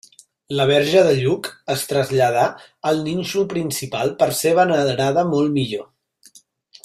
La 0.59 0.63
verge 0.69 1.01
de 1.07 1.11
Lluc 1.17 1.49
es 1.73 1.83
traslladà 1.91 2.45
al 2.91 3.03
nínxol 3.09 3.45
principal 3.53 4.13
per 4.23 4.29
ser 4.39 4.57
venerada 4.61 5.27
molt 5.35 5.55
millor. 5.61 5.87